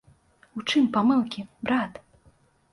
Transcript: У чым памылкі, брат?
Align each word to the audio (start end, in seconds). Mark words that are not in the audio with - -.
У 0.59 0.63
чым 0.69 0.87
памылкі, 0.97 1.45
брат? 1.69 2.03